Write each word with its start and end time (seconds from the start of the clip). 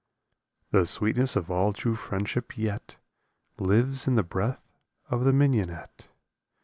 The 0.71 0.87
sweetness 0.87 1.35
of 1.35 1.51
all 1.51 1.73
true 1.73 1.93
friendship 1.95 2.57
yet 2.57 2.97
Lives 3.59 4.07
in 4.07 4.15
the 4.15 4.23
breath 4.23 4.79
of 5.11 5.25
the 5.25 5.31
mignonette. 5.31 6.07